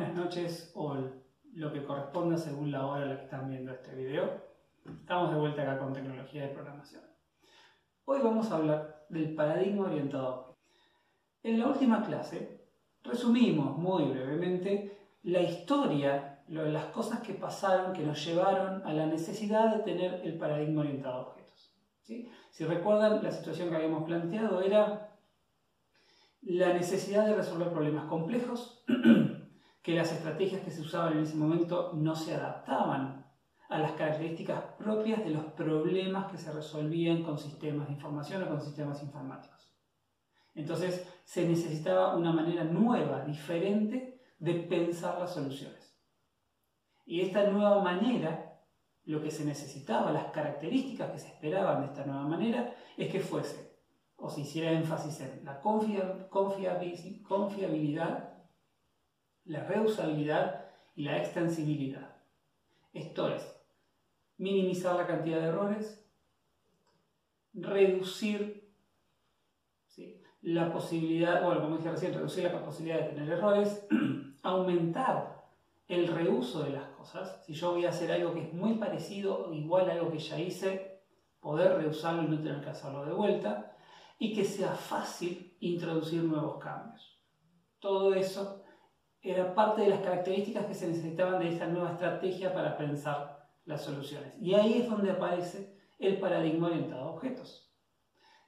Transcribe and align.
buenas 0.00 0.16
noches 0.16 0.72
o 0.76 0.96
lo 1.56 1.70
que 1.70 1.84
corresponda 1.84 2.38
según 2.38 2.72
la 2.72 2.86
hora 2.86 3.02
en 3.02 3.10
la 3.10 3.16
que 3.18 3.24
están 3.24 3.50
viendo 3.50 3.70
este 3.70 3.94
video. 3.94 4.30
Estamos 4.86 5.30
de 5.30 5.38
vuelta 5.38 5.60
acá 5.60 5.78
con 5.78 5.92
tecnología 5.92 6.44
de 6.46 6.54
programación. 6.54 7.02
Hoy 8.06 8.20
vamos 8.22 8.50
a 8.50 8.56
hablar 8.56 9.04
del 9.10 9.34
paradigma 9.34 9.88
orientado 9.88 10.26
a. 10.26 10.56
En 11.42 11.58
la 11.58 11.66
última 11.66 12.02
clase 12.02 12.66
resumimos 13.02 13.76
muy 13.76 14.04
brevemente 14.04 14.98
la 15.24 15.42
historia, 15.42 16.44
las 16.48 16.86
cosas 16.86 17.20
que 17.20 17.34
pasaron 17.34 17.92
que 17.92 18.02
nos 18.02 18.24
llevaron 18.24 18.82
a 18.86 18.94
la 18.94 19.04
necesidad 19.04 19.76
de 19.76 19.82
tener 19.82 20.22
el 20.24 20.38
paradigma 20.38 20.80
orientado 20.80 21.14
a 21.14 21.26
objetos. 21.26 21.76
Si 22.02 22.64
recuerdan, 22.64 23.22
la 23.22 23.32
situación 23.32 23.68
que 23.68 23.76
habíamos 23.76 24.04
planteado 24.04 24.62
era 24.62 25.10
la 26.40 26.72
necesidad 26.72 27.26
de 27.26 27.34
resolver 27.36 27.70
problemas 27.70 28.06
complejos, 28.06 28.82
que 29.82 29.94
las 29.94 30.12
estrategias 30.12 30.62
que 30.62 30.70
se 30.70 30.82
usaban 30.82 31.14
en 31.14 31.24
ese 31.24 31.36
momento 31.36 31.92
no 31.94 32.14
se 32.14 32.34
adaptaban 32.34 33.26
a 33.68 33.78
las 33.78 33.92
características 33.92 34.62
propias 34.78 35.24
de 35.24 35.30
los 35.30 35.44
problemas 35.52 36.30
que 36.30 36.38
se 36.38 36.52
resolvían 36.52 37.22
con 37.22 37.38
sistemas 37.38 37.86
de 37.86 37.94
información 37.94 38.42
o 38.42 38.48
con 38.48 38.60
sistemas 38.60 39.02
informáticos. 39.02 39.74
Entonces 40.54 41.06
se 41.24 41.46
necesitaba 41.46 42.16
una 42.16 42.32
manera 42.32 42.64
nueva, 42.64 43.24
diferente 43.24 44.20
de 44.38 44.54
pensar 44.54 45.18
las 45.18 45.32
soluciones. 45.32 45.96
Y 47.06 47.20
esta 47.20 47.46
nueva 47.46 47.82
manera, 47.82 48.58
lo 49.04 49.22
que 49.22 49.30
se 49.30 49.44
necesitaba, 49.44 50.12
las 50.12 50.26
características 50.26 51.12
que 51.12 51.18
se 51.18 51.28
esperaban 51.28 51.80
de 51.80 51.86
esta 51.86 52.04
nueva 52.04 52.26
manera, 52.26 52.74
es 52.96 53.10
que 53.10 53.20
fuese 53.20 53.70
o 54.16 54.28
se 54.28 54.42
hiciera 54.42 54.72
énfasis 54.72 55.20
en 55.20 55.44
la 55.44 55.60
confiabilidad, 55.60 58.29
la 59.44 59.64
reusabilidad 59.64 60.66
y 60.94 61.04
la 61.04 61.18
extensibilidad. 61.18 62.16
Esto 62.92 63.28
es, 63.28 63.56
minimizar 64.36 64.96
la 64.96 65.06
cantidad 65.06 65.40
de 65.40 65.48
errores, 65.48 66.04
reducir 67.52 68.60
la 70.42 70.72
posibilidad, 70.72 71.44
bueno, 71.44 71.60
como 71.60 71.76
dije 71.76 71.90
recién, 71.90 72.14
reducir 72.14 72.44
la 72.44 72.64
posibilidad 72.64 73.00
de 73.00 73.08
tener 73.08 73.30
errores, 73.30 73.86
aumentar 74.42 75.44
el 75.86 76.08
reuso 76.08 76.62
de 76.62 76.70
las 76.70 76.88
cosas. 76.90 77.44
Si 77.44 77.52
yo 77.52 77.72
voy 77.72 77.84
a 77.84 77.90
hacer 77.90 78.10
algo 78.10 78.32
que 78.32 78.42
es 78.42 78.52
muy 78.54 78.74
parecido 78.74 79.52
igual 79.52 79.90
a 79.90 79.94
algo 79.94 80.10
que 80.10 80.18
ya 80.18 80.38
hice, 80.38 81.02
poder 81.40 81.76
reusarlo 81.76 82.22
y 82.22 82.28
no 82.28 82.38
tener 82.38 82.62
que 82.62 82.70
hacerlo 82.70 83.04
de 83.04 83.12
vuelta 83.12 83.76
y 84.18 84.32
que 84.32 84.44
sea 84.44 84.74
fácil 84.74 85.56
introducir 85.60 86.22
nuevos 86.22 86.62
cambios. 86.62 87.18
Todo 87.78 88.14
eso 88.14 88.62
era 89.22 89.54
parte 89.54 89.82
de 89.82 89.88
las 89.88 90.00
características 90.00 90.66
que 90.66 90.74
se 90.74 90.88
necesitaban 90.88 91.40
de 91.40 91.50
esta 91.50 91.66
nueva 91.66 91.92
estrategia 91.92 92.54
para 92.54 92.76
pensar 92.76 93.48
las 93.64 93.82
soluciones. 93.82 94.36
Y 94.40 94.54
ahí 94.54 94.80
es 94.80 94.88
donde 94.88 95.10
aparece 95.10 95.76
el 95.98 96.18
paradigma 96.18 96.68
orientado 96.68 97.02
a 97.02 97.10
objetos. 97.10 97.70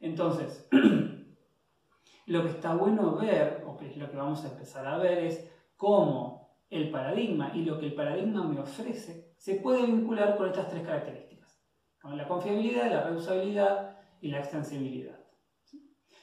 Entonces, 0.00 0.68
lo 2.26 2.42
que 2.42 2.48
está 2.48 2.74
bueno 2.74 3.16
ver, 3.16 3.62
o 3.66 3.76
que 3.76 3.90
es 3.90 3.96
lo 3.96 4.10
que 4.10 4.16
vamos 4.16 4.44
a 4.44 4.48
empezar 4.48 4.86
a 4.86 4.96
ver, 4.96 5.18
es 5.18 5.50
cómo 5.76 6.56
el 6.70 6.90
paradigma 6.90 7.52
y 7.54 7.64
lo 7.64 7.78
que 7.78 7.86
el 7.86 7.94
paradigma 7.94 8.42
me 8.44 8.58
ofrece 8.58 9.34
se 9.36 9.56
puede 9.56 9.84
vincular 9.84 10.36
con 10.36 10.48
estas 10.48 10.70
tres 10.70 10.82
características, 10.82 11.62
con 12.00 12.16
la 12.16 12.26
confiabilidad, 12.26 12.90
la 12.90 13.04
reusabilidad 13.04 13.98
y 14.20 14.28
la 14.28 14.38
extensibilidad. 14.38 15.18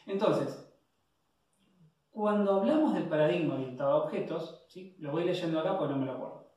Entonces, 0.07 0.68
cuando 2.19 2.55
hablamos 2.55 2.93
del 2.95 3.07
paradigma 3.07 3.53
orientado 3.53 3.91
a 3.91 4.03
objetos, 4.03 4.65
¿sí? 4.67 4.93
lo 4.99 5.13
voy 5.13 5.23
leyendo 5.23 5.57
acá 5.57 5.77
porque 5.77 5.93
no 5.93 6.01
me 6.01 6.05
lo 6.05 6.11
acuerdo. 6.11 6.51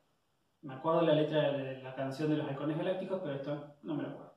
Me 0.63 0.75
acuerdo 0.75 1.03
la 1.03 1.15
letra 1.15 1.53
de 1.53 1.81
la 1.81 1.95
canción 1.95 2.31
de 2.31 2.39
los 2.39 2.49
halcones 2.49 2.77
galácticos, 2.77 3.21
pero 3.23 3.37
esto 3.37 3.77
no 3.85 3.95
me 3.95 4.03
lo 4.03 4.09
acuerdo. 4.09 4.35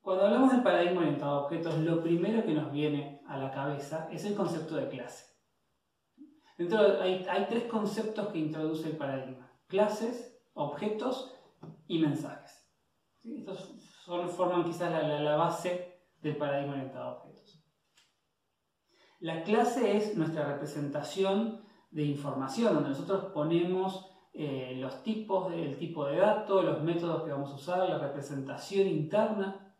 Cuando 0.00 0.26
hablamos 0.26 0.52
del 0.52 0.62
paradigma 0.62 1.00
orientado 1.00 1.32
a 1.32 1.42
objetos, 1.42 1.78
lo 1.78 2.00
primero 2.00 2.44
que 2.44 2.54
nos 2.54 2.70
viene 2.70 3.22
a 3.26 3.36
la 3.36 3.50
cabeza 3.50 4.08
es 4.12 4.24
el 4.24 4.36
concepto 4.36 4.76
de 4.76 4.88
clase. 4.88 5.34
Dentro 6.56 6.78
hay, 7.00 7.46
tres 7.48 7.64
conceptos 7.64 8.28
que 8.28 8.38
introduce 8.38 8.88
el 8.88 8.96
paradigma. 8.96 9.50
Clases, 9.66 10.40
objetos 10.54 11.34
y 11.88 11.98
mensajes. 11.98 12.72
Estos 13.24 13.74
forman 14.36 14.62
quizás 14.62 14.92
la, 14.92 15.18
la 15.18 15.34
base 15.34 16.04
del 16.20 16.36
paradigma 16.36 16.74
orientado 16.74 17.04
a 17.04 17.12
objetos. 17.14 17.31
La 19.22 19.44
clase 19.44 19.96
es 19.96 20.16
nuestra 20.16 20.44
representación 20.44 21.60
de 21.92 22.02
información, 22.02 22.74
donde 22.74 22.88
nosotros 22.88 23.26
ponemos 23.26 24.10
eh, 24.32 24.74
los 24.80 25.04
tipos, 25.04 25.52
el 25.52 25.78
tipo 25.78 26.06
de 26.06 26.16
dato, 26.16 26.60
los 26.60 26.82
métodos 26.82 27.22
que 27.22 27.30
vamos 27.30 27.52
a 27.52 27.54
usar, 27.54 27.88
la 27.88 27.98
representación 27.98 28.88
interna 28.88 29.76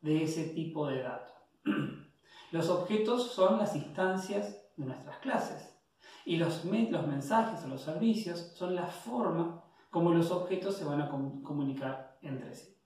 de 0.00 0.24
ese 0.24 0.44
tipo 0.44 0.86
de 0.86 1.02
dato. 1.02 1.34
Los 2.52 2.70
objetos 2.70 3.32
son 3.32 3.58
las 3.58 3.76
instancias 3.76 4.64
de 4.76 4.86
nuestras 4.86 5.18
clases 5.18 5.78
y 6.24 6.36
los, 6.36 6.64
los 6.64 7.06
mensajes 7.06 7.64
o 7.64 7.68
los 7.68 7.82
servicios 7.82 8.52
son 8.54 8.76
la 8.76 8.86
forma 8.86 9.64
como 9.90 10.12
los 10.12 10.30
objetos 10.30 10.76
se 10.76 10.84
van 10.84 11.02
a 11.02 11.10
comunicar 11.10 12.16
entre 12.22 12.54
sí. 12.54 12.78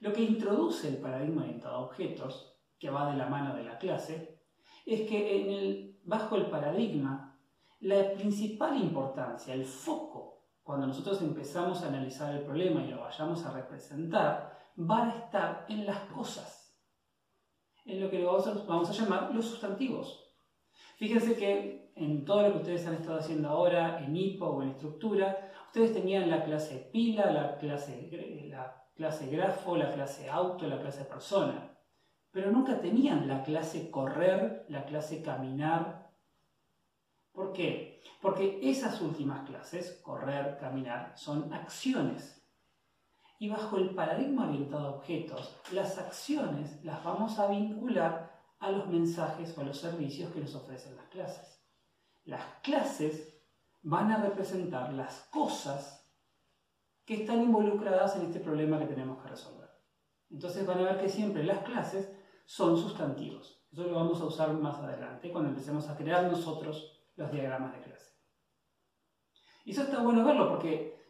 Lo 0.00 0.12
que 0.12 0.22
introduce 0.22 0.88
el 0.88 0.96
paradigma 0.96 1.42
orientado 1.42 1.76
a 1.76 1.80
objetos 1.80 2.52
que 2.82 2.90
va 2.90 3.12
de 3.12 3.16
la 3.16 3.28
mano 3.28 3.54
de 3.54 3.62
la 3.62 3.78
clase, 3.78 4.31
es 4.86 5.08
que 5.08 5.42
en 5.42 5.50
el, 5.50 6.00
bajo 6.04 6.36
el 6.36 6.46
paradigma, 6.46 7.38
la 7.80 8.12
principal 8.14 8.76
importancia, 8.80 9.54
el 9.54 9.64
foco, 9.64 10.46
cuando 10.62 10.86
nosotros 10.86 11.20
empezamos 11.22 11.82
a 11.82 11.88
analizar 11.88 12.34
el 12.34 12.42
problema 12.42 12.82
y 12.82 12.90
lo 12.90 13.00
vayamos 13.00 13.44
a 13.44 13.52
representar, 13.52 14.56
va 14.78 15.06
a 15.06 15.16
estar 15.16 15.66
en 15.68 15.86
las 15.86 15.98
cosas, 16.04 16.78
en 17.84 18.00
lo 18.00 18.10
que 18.10 18.24
vamos 18.24 18.88
a 18.88 18.92
llamar 18.92 19.34
los 19.34 19.46
sustantivos. 19.46 20.32
Fíjense 20.96 21.36
que 21.36 21.92
en 21.96 22.24
todo 22.24 22.42
lo 22.42 22.52
que 22.52 22.58
ustedes 22.58 22.86
han 22.86 22.94
estado 22.94 23.18
haciendo 23.18 23.48
ahora, 23.48 24.04
en 24.04 24.16
HIPO 24.16 24.46
o 24.46 24.62
en 24.62 24.70
estructura, 24.70 25.52
ustedes 25.66 25.92
tenían 25.92 26.30
la 26.30 26.44
clase 26.44 26.88
pila, 26.92 27.32
la 27.32 27.58
clase, 27.58 28.08
la 28.48 28.86
clase 28.94 29.26
grafo, 29.28 29.76
la 29.76 29.92
clase 29.92 30.30
auto, 30.30 30.66
la 30.68 30.80
clase 30.80 31.04
persona 31.04 31.72
pero 32.32 32.50
nunca 32.50 32.80
tenían 32.80 33.28
la 33.28 33.44
clase 33.44 33.90
correr, 33.90 34.64
la 34.68 34.84
clase 34.86 35.22
caminar. 35.22 36.10
¿Por 37.30 37.52
qué? 37.52 38.02
Porque 38.20 38.58
esas 38.62 39.00
últimas 39.02 39.46
clases, 39.46 40.00
correr, 40.02 40.58
caminar, 40.58 41.12
son 41.16 41.52
acciones. 41.52 42.42
Y 43.38 43.50
bajo 43.50 43.76
el 43.76 43.90
paradigma 43.90 44.48
orientado 44.48 44.88
a 44.88 44.96
objetos, 44.96 45.60
las 45.72 45.98
acciones 45.98 46.82
las 46.84 47.04
vamos 47.04 47.38
a 47.38 47.48
vincular 47.48 48.32
a 48.60 48.70
los 48.70 48.86
mensajes 48.86 49.56
o 49.58 49.60
a 49.60 49.64
los 49.64 49.78
servicios 49.78 50.32
que 50.32 50.40
nos 50.40 50.54
ofrecen 50.54 50.96
las 50.96 51.08
clases. 51.08 51.62
Las 52.24 52.42
clases 52.62 53.36
van 53.82 54.10
a 54.10 54.22
representar 54.22 54.92
las 54.92 55.28
cosas 55.30 56.08
que 57.04 57.14
están 57.14 57.42
involucradas 57.42 58.16
en 58.16 58.22
este 58.22 58.40
problema 58.40 58.78
que 58.78 58.86
tenemos 58.86 59.22
que 59.22 59.28
resolver. 59.28 59.68
Entonces 60.30 60.64
van 60.64 60.78
a 60.78 60.84
ver 60.84 61.00
que 61.00 61.08
siempre 61.08 61.44
las 61.44 61.58
clases 61.64 62.10
son 62.52 62.76
sustantivos. 62.76 63.64
Eso 63.72 63.84
lo 63.84 63.94
vamos 63.94 64.20
a 64.20 64.26
usar 64.26 64.52
más 64.52 64.78
adelante 64.78 65.32
cuando 65.32 65.48
empecemos 65.48 65.88
a 65.88 65.96
crear 65.96 66.24
nosotros 66.24 67.00
los 67.16 67.32
diagramas 67.32 67.72
de 67.72 67.80
clase. 67.80 68.12
Y 69.64 69.70
eso 69.70 69.84
está 69.84 70.02
bueno 70.02 70.22
verlo 70.22 70.50
porque 70.50 71.02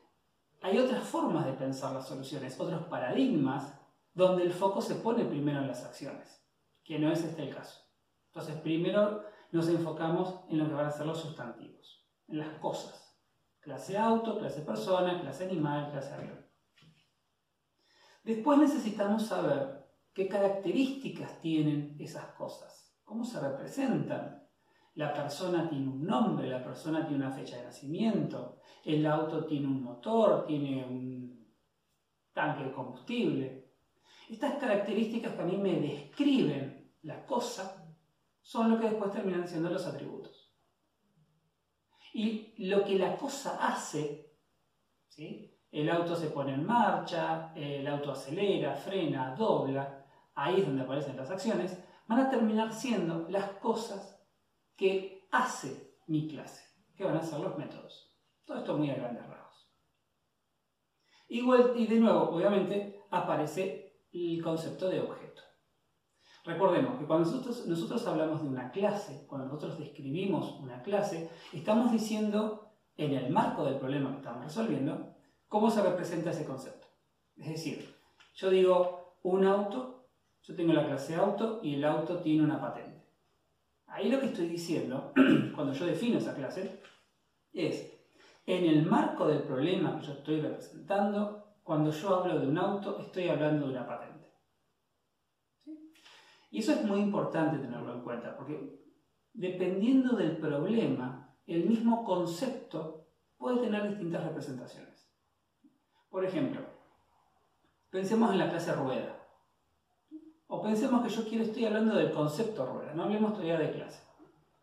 hay 0.61 0.79
otras 0.79 1.03
formas 1.03 1.45
de 1.45 1.55
pensar 1.55 1.93
las 1.95 2.07
soluciones, 2.07 2.61
otros 2.61 2.85
paradigmas 2.85 3.75
donde 4.15 4.45
el 4.45 4.53
foco 4.53 4.81
se 4.81 4.95
pone 4.95 5.25
primero 5.25 5.59
en 5.59 5.67
las 5.67 5.85
acciones, 5.85 6.47
que 6.85 7.01
no 7.01 7.11
es 7.11 7.25
este 7.25 7.43
el 7.43 7.53
caso. 7.53 7.81
Entonces, 8.27 8.61
primero 8.61 9.25
nos 9.51 9.67
enfocamos 9.67 10.45
en 10.49 10.59
lo 10.59 10.69
que 10.69 10.75
van 10.75 10.87
a 10.87 10.93
ser 10.93 11.07
los 11.07 11.19
sustantivos, 11.19 12.07
en 12.29 12.39
las 12.39 12.57
cosas. 12.61 13.19
Clase 13.59 13.99
auto, 13.99 14.39
clase 14.39 14.61
persona, 14.61 15.21
clase 15.21 15.47
animal, 15.47 15.91
clase 15.91 16.15
avión. 16.15 16.47
Después 18.23 18.61
necesitamos 18.61 19.27
saber 19.27 19.82
¿Qué 20.15 20.29
características 20.29 21.41
tienen 21.41 21.97
esas 21.99 22.27
cosas? 22.35 22.95
¿Cómo 23.03 23.25
se 23.25 23.41
representan? 23.41 24.47
La 24.95 25.15
persona 25.15 25.69
tiene 25.71 25.89
un 25.89 26.05
nombre, 26.05 26.49
la 26.49 26.63
persona 26.63 27.07
tiene 27.07 27.25
una 27.25 27.35
fecha 27.35 27.57
de 27.57 27.65
nacimiento, 27.65 28.59
el 28.85 29.07
auto 29.07 29.47
tiene 29.47 29.67
un 29.67 29.83
motor, 29.83 30.45
tiene 30.45 30.85
un 30.85 31.57
tanque 32.35 32.65
de 32.65 32.73
combustible. 32.73 33.73
Estas 34.29 34.55
características 34.55 35.35
que 35.35 35.41
a 35.41 35.47
mí 35.47 35.57
me 35.57 35.81
describen 35.81 36.93
la 37.03 37.25
cosa 37.25 37.83
son 38.43 38.71
lo 38.71 38.79
que 38.79 38.91
después 38.91 39.13
terminan 39.13 39.49
siendo 39.49 39.71
los 39.71 39.87
atributos. 39.87 40.53
Y 42.13 42.67
lo 42.69 42.85
que 42.85 42.99
la 42.99 43.17
cosa 43.17 43.67
hace, 43.67 44.31
el 45.17 45.89
auto 45.89 46.15
se 46.15 46.27
pone 46.27 46.53
en 46.53 46.67
marcha, 46.67 47.53
el 47.55 47.87
auto 47.87 48.13
acelera, 48.13 48.75
frena, 48.75 49.35
dobla, 49.35 50.02
ahí 50.35 50.61
es 50.61 50.67
donde 50.67 50.83
aparecen 50.83 51.17
las 51.17 51.31
acciones, 51.31 51.79
van 52.07 52.21
a 52.21 52.31
terminar 52.31 52.73
siendo 52.73 53.29
las 53.29 53.51
cosas 53.59 54.21
que 54.77 55.27
hace 55.31 55.97
mi 56.07 56.29
clase. 56.29 56.63
que 56.97 57.05
van 57.05 57.17
a 57.17 57.23
ser 57.23 57.41
los 57.41 57.57
métodos. 57.57 58.15
Todo 58.45 58.59
esto 58.59 58.77
muy 58.77 58.91
a 58.91 58.95
grandes 58.95 59.27
rasgos. 59.27 59.73
Igual, 61.29 61.73
y 61.75 61.87
de 61.87 61.99
nuevo, 61.99 62.29
obviamente, 62.29 63.03
aparece 63.11 63.97
el 64.13 64.43
concepto 64.43 64.91
de 64.91 65.01
objeto. 65.01 65.43
Recordemos 66.45 66.99
que 66.99 67.07
cuando 67.07 67.31
nosotros, 67.31 67.67
nosotros 67.67 68.07
hablamos 68.07 68.43
de 68.43 68.49
una 68.49 68.71
clase, 68.73 69.27
cuando 69.27 69.47
nosotros 69.47 69.79
describimos 69.79 70.59
una 70.61 70.83
clase, 70.83 71.31
estamos 71.53 71.93
diciendo 71.93 72.73
en 72.97 73.15
el 73.15 73.31
marco 73.31 73.65
del 73.65 73.79
problema 73.79 74.11
que 74.11 74.19
estamos 74.19 74.45
resolviendo 74.45 75.15
cómo 75.49 75.71
se 75.71 75.83
representa 75.83 76.31
ese 76.31 76.45
concepto. 76.45 76.89
Es 77.37 77.49
decir, 77.49 77.97
yo 78.35 78.51
digo 78.51 79.17
un 79.23 79.47
auto, 79.47 80.02
yo 80.43 80.55
tengo 80.57 80.73
la 80.73 80.87
clase 80.87 81.15
auto 81.15 81.61
y 81.63 81.75
el 81.75 81.85
auto 81.85 82.19
tiene 82.19 82.45
una 82.45 82.61
patente. 82.61 83.03
Ahí 83.87 84.11
lo 84.11 84.21
que 84.21 84.27
estoy 84.27 84.49
diciendo, 84.49 85.13
cuando 85.55 85.73
yo 85.73 85.87
defino 85.87 86.19
esa 86.19 86.35
clase, 86.35 86.81
es 87.53 87.93
en 88.47 88.65
el 88.65 88.87
marco 88.87 89.27
del 89.29 89.43
problema 89.43 89.99
que 89.99 90.07
yo 90.07 90.13
estoy 90.15 90.41
representando, 90.41 91.57
cuando 91.63 91.91
yo 91.91 92.15
hablo 92.17 92.41
de 92.41 92.47
un 92.49 92.59
auto, 92.59 92.99
estoy 92.99 93.29
hablando 93.29 93.67
de 93.67 93.73
una 93.73 93.87
patente. 93.87 94.13
Y 96.51 96.59
eso 96.59 96.73
es 96.73 96.85
muy 96.85 97.01
importante 97.01 97.59
tenerlo 97.59 97.95
en 97.95 98.03
cuenta, 98.03 98.37
porque 98.37 98.83
dependiendo 99.33 100.17
del 100.17 100.37
problema, 100.39 101.35
el 101.47 101.65
mismo 101.65 102.05
concepto 102.05 103.07
puede 103.39 103.61
tener 103.61 103.89
distintas 103.89 104.25
representaciones. 104.25 105.13
Por 106.11 106.25
ejemplo, 106.25 106.61
pensemos 107.91 108.33
en 108.33 108.39
la 108.39 108.51
clase 108.51 108.73
rueda. 108.75 109.22
O 110.55 110.61
pensemos 110.61 111.03
que 111.03 111.09
yo 111.09 111.25
quiero, 111.25 111.45
estoy 111.45 111.65
hablando 111.65 111.95
del 111.95 112.13
concepto 112.13 112.67
rueda, 112.67 112.93
no 112.93 113.05
hablemos 113.05 113.33
todavía 113.33 113.59
de 113.59 113.73
clase. 113.73 114.03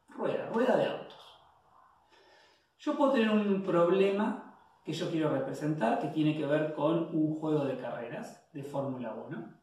Rueda, 0.10 0.48
rueda 0.54 0.78
de 0.78 0.86
autos. 0.86 1.18
Yo 2.78 2.96
puedo 2.96 3.14
tener 3.14 3.32
un 3.32 3.64
problema 3.64 4.56
que 4.86 4.94
yo 4.94 5.10
quiero 5.10 5.32
representar 5.32 5.98
que 6.00 6.10
tiene 6.10 6.38
que 6.38 6.46
ver 6.46 6.76
con 6.76 7.10
un 7.16 7.40
juego 7.40 7.66
de 7.66 7.80
carreras 7.80 8.48
de 8.54 8.62
Fórmula 8.62 9.16
1, 9.16 9.54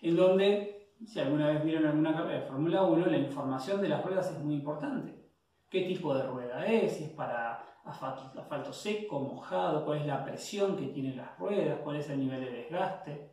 en 0.00 0.16
donde, 0.16 0.96
si 1.06 1.20
alguna 1.20 1.46
vez 1.46 1.62
vieron 1.62 1.86
alguna 1.86 2.12
carrera 2.12 2.40
de 2.40 2.46
Fórmula 2.48 2.82
1, 2.82 3.06
la 3.06 3.18
información 3.18 3.80
de 3.80 3.88
las 3.88 4.04
ruedas 4.04 4.32
es 4.32 4.40
muy 4.40 4.56
importante. 4.56 5.30
¿Qué 5.68 5.82
tipo 5.82 6.12
de 6.12 6.26
rueda 6.26 6.66
es? 6.66 6.96
Si 6.96 7.04
es 7.04 7.10
para 7.10 7.64
asfalto, 7.84 8.72
seco, 8.72 9.20
mojado, 9.20 9.84
cuál 9.84 9.98
es 9.98 10.06
la 10.08 10.24
presión 10.24 10.76
que 10.76 10.88
tienen 10.88 11.18
las 11.18 11.38
ruedas, 11.38 11.78
cuál 11.84 11.98
es 11.98 12.10
el 12.10 12.18
nivel 12.18 12.40
de 12.40 12.50
desgaste. 12.50 13.31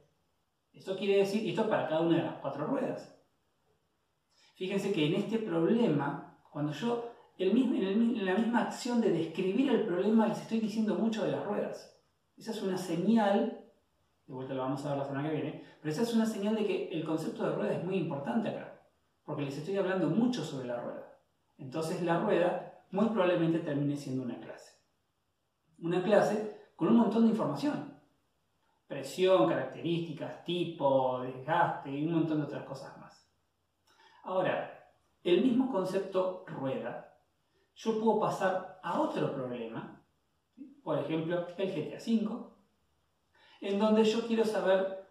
Esto 0.74 0.98
quiere 0.98 1.18
decir, 1.18 1.48
esto 1.50 1.68
para 1.68 1.88
cada 1.88 2.01
una 2.01 2.18
de 2.18 2.24
las 2.24 2.36
cuatro 2.36 2.66
ruedas. 2.66 3.16
Fíjense 4.56 4.92
que 4.92 5.07
en 5.07 5.16
este 5.16 5.39
problema, 5.39 6.38
cuando 6.51 6.71
yo 6.71 7.10
en, 7.39 8.25
la 8.25 8.36
misma 8.36 8.63
acción 8.63 9.00
de 9.00 9.12
describir 9.12 9.69
el 9.69 9.86
problema 9.86 10.27
les 10.27 10.42
estoy 10.42 10.60
diciendo 10.60 10.95
mucho 10.95 11.24
de 11.24 11.31
las 11.31 11.45
ruedas. 11.45 11.98
Esa 12.38 12.51
es 12.51 12.62
una 12.62 12.77
señal, 12.77 13.66
de 14.27 14.33
vuelta 14.33 14.54
lo 14.54 14.62
vamos 14.62 14.86
a 14.86 14.89
ver 14.89 14.98
la 14.98 15.06
semana 15.06 15.30
que 15.30 15.36
viene, 15.36 15.63
pero 15.81 15.94
esa 15.94 16.04
es 16.04 16.13
una 16.13 16.25
señal 16.25 16.56
de 16.56 16.66
que 16.66 16.89
el 16.89 17.06
concepto 17.06 17.44
de 17.44 17.56
rueda 17.56 17.74
es 17.74 17.83
muy 17.83 17.95
importante 17.95 18.50
acá, 18.50 18.81
porque 19.24 19.44
les 19.44 19.57
estoy 19.57 19.77
hablando 19.77 20.10
mucho 20.10 20.44
sobre 20.44 20.68
la 20.68 20.81
rueda. 20.81 21.18
Entonces 21.57 22.01
la 22.01 22.19
rueda 22.19 22.83
muy 22.92 23.07
probablemente 23.10 23.60
termine 23.60 23.95
siendo 23.95 24.24
una 24.24 24.39
clase. 24.39 24.74
Una 25.80 26.04
clase 26.04 26.60
con 26.75 26.89
un 26.89 26.98
montón 26.98 27.24
de 27.24 27.31
información. 27.31 27.99
Presión, 28.90 29.48
características, 29.48 30.44
tipo, 30.44 31.22
desgaste 31.22 31.92
y 31.92 32.08
un 32.08 32.16
montón 32.16 32.40
de 32.40 32.46
otras 32.46 32.64
cosas 32.64 32.98
más. 32.98 33.32
Ahora, 34.24 34.92
el 35.24 35.44
mismo 35.44 35.72
concepto 35.72 36.44
rueda 36.48 37.16
yo 37.76 38.00
puedo 38.00 38.20
pasar 38.20 38.80
a 38.82 39.00
otro 39.00 39.32
problema, 39.32 40.02
por 40.84 40.98
ejemplo, 40.98 41.46
el 41.56 41.70
GTA 41.70 41.98
V, 41.98 42.46
en 43.62 43.78
donde 43.78 44.04
yo 44.04 44.26
quiero 44.26 44.44
saber 44.44 45.08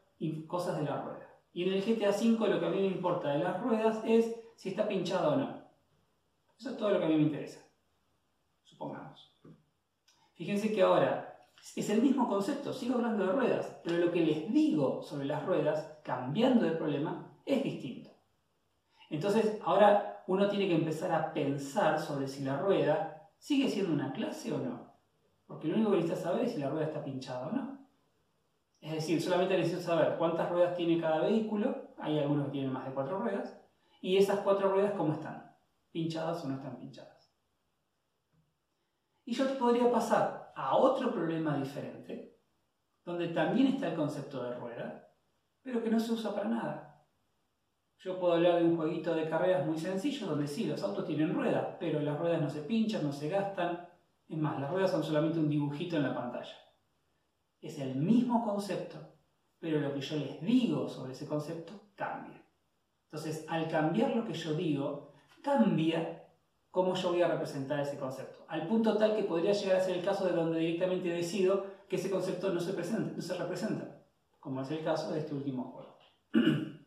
cosas 0.49 0.79
de 0.79 0.83
la 0.83 1.01
rueda. 1.01 1.29
Y 1.53 1.63
en 1.63 1.75
el 1.75 1.83
GTA 1.83 2.11
V 2.11 2.49
lo 2.49 2.59
que 2.59 2.67
a 2.67 2.71
mí 2.71 2.81
me 2.81 2.89
importa 2.89 3.31
de 3.31 3.39
las 3.39 3.63
ruedas 3.63 4.03
es 4.05 4.35
si 4.57 4.71
está 4.71 4.89
pinchado 4.89 5.35
o 5.35 5.37
no. 5.37 5.63
Eso 6.59 6.71
es 6.71 6.77
todo 6.77 6.91
lo 6.91 6.99
que 6.99 7.05
a 7.05 7.09
mí 7.09 7.15
me 7.15 7.23
interesa. 7.23 7.65
Supongamos. 8.65 9.33
Fíjense 10.35 10.75
que 10.75 10.83
ahora 10.83 11.28
es 11.77 11.91
el 11.91 12.03
mismo 12.03 12.29
concepto, 12.29 12.73
sigo 12.73 12.97
hablando 12.97 13.27
de 13.27 13.33
ruedas, 13.33 13.81
pero 13.85 13.99
lo 13.99 14.11
que 14.11 14.25
les 14.25 14.53
digo 14.53 15.03
sobre 15.03 15.27
las 15.27 15.45
ruedas, 15.45 15.99
cambiando 16.03 16.65
de 16.65 16.73
problema, 16.73 17.33
es 17.45 17.63
distinto. 17.63 18.11
Entonces, 19.11 19.61
ahora 19.65 20.25
uno 20.27 20.49
tiene 20.49 20.69
que 20.69 20.75
empezar 20.75 21.13
a 21.13 21.33
pensar 21.33 21.99
sobre 21.99 22.29
si 22.29 22.45
la 22.45 22.59
rueda 22.59 23.31
sigue 23.39 23.69
siendo 23.69 23.93
una 23.93 24.13
clase 24.13 24.53
o 24.53 24.59
no. 24.59 24.93
Porque 25.47 25.69
lo 25.69 25.77
único 25.77 25.91
que 25.91 25.97
necesitas 25.97 26.25
saber 26.25 26.45
es 26.45 26.53
si 26.53 26.59
la 26.59 26.69
rueda 26.69 26.87
está 26.87 27.03
pinchada 27.03 27.47
o 27.49 27.53
no. 27.53 27.79
Es 28.81 28.93
decir, 28.93 29.21
solamente 29.21 29.57
necesito 29.57 29.81
saber 29.81 30.17
cuántas 30.19 30.51
ruedas 30.51 30.77
tiene 30.77 31.01
cada 31.01 31.23
vehículo, 31.23 31.95
hay 31.99 32.19
algunos 32.19 32.47
que 32.47 32.53
tienen 32.53 32.73
más 32.73 32.87
de 32.87 32.93
cuatro 32.93 33.19
ruedas, 33.19 33.59
y 34.01 34.17
esas 34.17 34.41
cuatro 34.41 34.71
ruedas 34.71 34.93
cómo 34.97 35.15
están, 35.15 35.57
pinchadas 35.91 36.45
o 36.45 36.49
no 36.49 36.57
están 36.57 36.79
pinchadas. 36.79 37.33
Y 39.25 39.33
yo 39.33 39.59
podría 39.59 39.91
pasar 39.91 40.48
a 40.59 40.75
otro 40.75 41.13
problema 41.13 41.57
diferente, 41.57 42.37
donde 43.05 43.29
también 43.29 43.69
está 43.69 43.91
el 43.91 43.95
concepto 43.95 44.43
de 44.43 44.57
rueda, 44.57 45.09
pero 45.63 45.81
que 45.81 45.89
no 45.89 46.01
se 46.01 46.13
usa 46.13 46.35
para 46.35 46.49
nada. 46.49 47.07
Yo 47.99 48.19
puedo 48.19 48.33
hablar 48.33 48.59
de 48.59 48.65
un 48.65 48.77
jueguito 48.77 49.15
de 49.15 49.29
carreras 49.29 49.65
muy 49.65 49.79
sencillo 49.79 50.27
donde 50.27 50.49
sí, 50.49 50.67
los 50.67 50.83
autos 50.83 51.07
tienen 51.07 51.33
ruedas, 51.33 51.77
pero 51.79 52.01
las 52.01 52.19
ruedas 52.19 52.43
no 52.43 52.51
se 52.51 52.63
pinchan, 52.63 53.05
no 53.05 53.13
se 53.13 53.29
gastan. 53.29 53.89
Es 54.29 54.37
más, 54.37 54.61
las 54.61 54.71
ruedas 54.71 54.91
son 54.91 55.05
solamente 55.05 55.39
un 55.39 55.49
dibujito 55.49 55.97
en 55.97 56.03
la 56.03 56.15
pantalla. 56.15 56.57
Es 57.61 57.79
el 57.79 57.95
mismo 57.95 58.45
concepto, 58.45 58.99
pero 59.61 59.79
lo 59.79 59.95
que 59.95 60.01
yo 60.01 60.17
les 60.17 60.41
digo 60.41 60.89
sobre 60.89 61.13
ese 61.13 61.29
concepto 61.29 61.93
cambia. 61.95 62.45
Entonces, 63.05 63.47
al 63.49 63.69
cambiar 63.69 64.17
lo 64.17 64.25
que 64.25 64.35
yo 64.35 64.55
digo, 64.55 65.13
cambia 65.41 66.18
cómo 66.71 66.95
yo 66.95 67.11
voy 67.11 67.23
a 67.23 67.29
representar 67.29 67.81
ese 67.81 67.99
concepto. 67.99 68.45
Al 68.49 68.67
punto 68.67 68.97
tal 68.97 69.17
que 69.17 69.25
podría 69.25 69.53
llegar 69.53 69.77
a 69.77 69.81
ser 69.81 69.97
el 69.97 70.05
caso 70.05 70.27
de 70.27 70.33
donde 70.33 70.59
directamente 70.59 71.09
decido 71.09 71.67
que 71.89 71.97
ese 71.97 72.11
concepto 72.11 72.53
no 72.53 72.61
se, 72.61 72.73
presente, 72.73 73.15
no 73.15 73.23
se 73.23 73.35
representa, 73.35 74.03
como 74.41 74.63
es 74.63 74.71
el 74.71 74.85
caso 74.85 75.13
de 75.13 75.21
este 75.21 75.35
último 75.35 75.73
juego. 75.73 75.99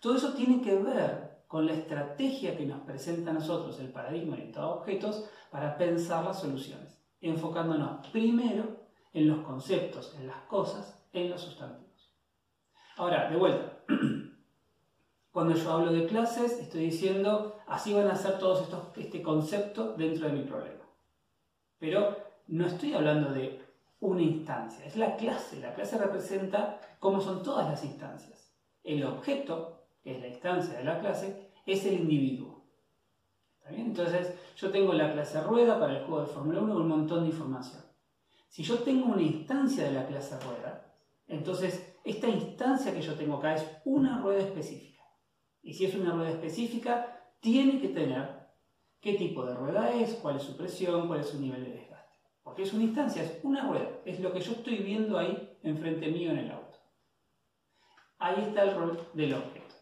Todo 0.00 0.16
eso 0.16 0.34
tiene 0.34 0.60
que 0.60 0.76
ver 0.76 1.44
con 1.46 1.66
la 1.66 1.72
estrategia 1.72 2.56
que 2.56 2.66
nos 2.66 2.80
presenta 2.82 3.30
a 3.30 3.34
nosotros 3.34 3.78
el 3.80 3.92
paradigma 3.92 4.34
orientado 4.34 4.68
a 4.68 4.74
objetos 4.76 5.28
para 5.50 5.76
pensar 5.78 6.24
las 6.24 6.40
soluciones, 6.40 7.00
enfocándonos 7.20 8.06
primero 8.08 8.86
en 9.12 9.28
los 9.28 9.38
conceptos, 9.40 10.14
en 10.18 10.26
las 10.26 10.42
cosas, 10.42 11.02
en 11.12 11.30
los 11.30 11.40
sustantivos. 11.40 12.12
Ahora, 12.96 13.30
de 13.30 13.36
vuelta, 13.36 13.78
cuando 15.36 15.54
yo 15.54 15.70
hablo 15.70 15.92
de 15.92 16.06
clases, 16.06 16.58
estoy 16.58 16.86
diciendo, 16.86 17.58
así 17.66 17.92
van 17.92 18.08
a 18.08 18.16
ser 18.16 18.38
todos 18.38 18.62
estos, 18.62 18.96
este 18.96 19.20
concepto 19.20 19.92
dentro 19.92 20.28
de 20.28 20.32
mi 20.32 20.44
problema. 20.44 20.82
Pero 21.78 22.16
no 22.46 22.64
estoy 22.64 22.94
hablando 22.94 23.34
de 23.34 23.62
una 24.00 24.22
instancia, 24.22 24.86
es 24.86 24.96
la 24.96 25.14
clase. 25.16 25.60
La 25.60 25.74
clase 25.74 25.98
representa 25.98 26.80
cómo 27.00 27.20
son 27.20 27.42
todas 27.42 27.68
las 27.68 27.84
instancias. 27.84 28.56
El 28.82 29.04
objeto 29.04 29.90
que 30.02 30.16
es 30.16 30.22
la 30.22 30.28
instancia 30.28 30.78
de 30.78 30.84
la 30.84 31.00
clase, 31.00 31.50
es 31.66 31.84
el 31.84 32.00
individuo. 32.00 32.64
Entonces, 33.68 34.32
yo 34.56 34.70
tengo 34.70 34.94
la 34.94 35.12
clase 35.12 35.42
rueda 35.42 35.78
para 35.78 35.98
el 35.98 36.06
juego 36.06 36.22
de 36.22 36.32
Fórmula 36.32 36.62
1 36.62 36.72
con 36.72 36.82
un 36.82 36.88
montón 36.88 37.24
de 37.24 37.28
información. 37.28 37.82
Si 38.48 38.62
yo 38.62 38.78
tengo 38.78 39.12
una 39.12 39.20
instancia 39.20 39.84
de 39.84 39.92
la 39.92 40.06
clase 40.06 40.40
rueda, 40.40 40.94
entonces 41.26 41.94
esta 42.04 42.26
instancia 42.26 42.94
que 42.94 43.02
yo 43.02 43.12
tengo 43.16 43.36
acá 43.36 43.54
es 43.54 43.66
una 43.84 44.22
rueda 44.22 44.38
específica. 44.38 44.95
Y 45.66 45.74
si 45.74 45.84
es 45.84 45.96
una 45.96 46.12
rueda 46.12 46.30
específica, 46.30 47.20
tiene 47.40 47.80
que 47.80 47.88
tener 47.88 48.46
qué 49.00 49.14
tipo 49.14 49.44
de 49.44 49.52
rueda 49.52 49.92
es, 49.92 50.14
cuál 50.14 50.36
es 50.36 50.44
su 50.44 50.56
presión, 50.56 51.08
cuál 51.08 51.20
es 51.20 51.28
su 51.28 51.40
nivel 51.40 51.64
de 51.64 51.72
desgaste. 51.72 52.14
Porque 52.44 52.62
es 52.62 52.72
una 52.72 52.84
instancia, 52.84 53.24
es 53.24 53.40
una 53.42 53.66
rueda, 53.66 53.90
es 54.04 54.20
lo 54.20 54.32
que 54.32 54.40
yo 54.40 54.52
estoy 54.52 54.76
viendo 54.76 55.18
ahí 55.18 55.58
enfrente 55.64 56.06
mío 56.06 56.30
en 56.30 56.38
el 56.38 56.52
auto. 56.52 56.78
Ahí 58.20 58.44
está 58.46 58.62
el 58.62 58.76
rol 58.76 59.08
del 59.12 59.34
objeto. 59.34 59.74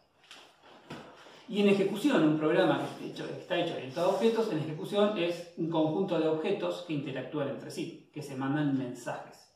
Y 1.47 1.61
en 1.61 1.69
ejecución, 1.69 2.23
un 2.23 2.39
programa 2.39 2.89
que 2.97 3.11
está 3.11 3.59
hecho 3.59 3.75
orientado 3.75 4.09
a 4.09 4.15
objetos, 4.15 4.51
en 4.51 4.57
ejecución 4.57 5.15
es 5.19 5.53
un 5.57 5.69
conjunto 5.69 6.19
de 6.19 6.27
objetos 6.27 6.83
que 6.87 6.93
interactúan 6.93 7.49
entre 7.49 7.69
sí, 7.69 8.09
que 8.11 8.23
se 8.23 8.35
mandan 8.35 8.75
mensajes. 8.75 9.55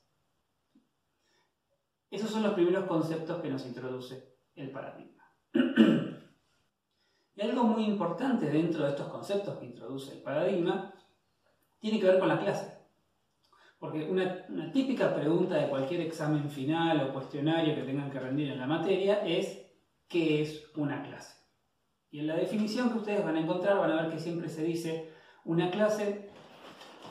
Esos 2.12 2.30
son 2.30 2.44
los 2.44 2.54
primeros 2.54 2.86
conceptos 2.86 3.42
que 3.42 3.50
nos 3.50 3.66
introduce 3.66 4.38
el 4.54 4.70
paradigma. 4.70 5.24
algo 7.42 7.64
muy 7.64 7.86
importante 7.86 8.50
dentro 8.50 8.84
de 8.84 8.90
estos 8.90 9.08
conceptos 9.08 9.58
que 9.58 9.66
introduce 9.66 10.14
el 10.14 10.22
paradigma 10.22 10.94
tiene 11.80 12.00
que 12.00 12.06
ver 12.06 12.20
con 12.20 12.28
la 12.28 12.40
clase. 12.40 12.78
Porque 13.80 14.10
una, 14.10 14.46
una 14.50 14.72
típica 14.72 15.16
pregunta 15.16 15.56
de 15.56 15.70
cualquier 15.70 16.02
examen 16.02 16.50
final 16.50 17.02
o 17.02 17.14
cuestionario 17.14 17.76
que 17.76 17.84
tengan 17.84 18.12
que 18.12 18.20
rendir 18.20 18.52
en 18.52 18.60
la 18.60 18.68
materia 18.68 19.26
es 19.26 19.66
¿qué 20.08 20.42
es 20.42 20.66
una 20.76 21.02
clase? 21.04 21.38
Y 22.12 22.20
en 22.20 22.28
la 22.28 22.36
definición 22.36 22.90
que 22.92 22.98
ustedes 22.98 23.24
van 23.24 23.36
a 23.36 23.40
encontrar 23.40 23.78
van 23.78 23.92
a 23.92 24.02
ver 24.02 24.12
que 24.12 24.20
siempre 24.20 24.50
se 24.50 24.64
dice 24.64 25.12
Una 25.46 25.70
clase 25.70 26.30